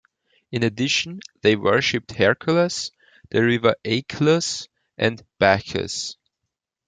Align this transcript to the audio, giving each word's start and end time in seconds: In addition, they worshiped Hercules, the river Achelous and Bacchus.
In 0.51 0.63
addition, 0.63 1.19
they 1.43 1.55
worshiped 1.55 2.13
Hercules, 2.13 2.89
the 3.29 3.43
river 3.43 3.75
Achelous 3.85 4.67
and 4.97 5.23
Bacchus. 5.37 6.15